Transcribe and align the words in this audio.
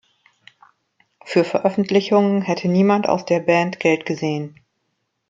Für 1.25 1.43
Veröffentlichungen 1.43 2.41
hätte 2.41 2.67
niemand 2.69 3.07
aus 3.07 3.23
der 3.23 3.39
Band 3.39 3.79
Geld 3.79 4.03
gesehen. 4.03 4.59